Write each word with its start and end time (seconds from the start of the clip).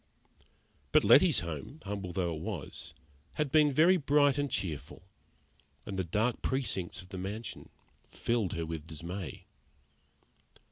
But 0.91 1.03
Letty's 1.03 1.41
home, 1.41 1.79
humble 1.85 2.11
though 2.11 2.33
it 2.33 2.41
was, 2.41 2.95
had 3.33 3.51
been 3.51 3.71
very 3.71 3.97
bright 3.97 4.39
and 4.39 4.49
cheerful, 4.49 5.03
and 5.85 5.95
the 5.95 6.03
dark 6.03 6.41
precincts 6.41 7.03
of 7.03 7.09
the 7.09 7.19
mansion 7.19 7.69
filled 8.07 8.53
her 8.53 8.65
with 8.65 8.87
dismay. 8.87 9.45